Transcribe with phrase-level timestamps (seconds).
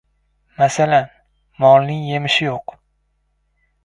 [0.61, 1.11] —Masalan,
[1.65, 2.75] molning yemishi yo‘q.